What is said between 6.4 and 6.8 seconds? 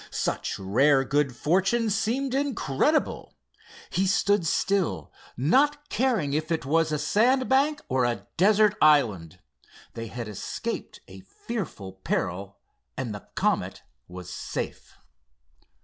it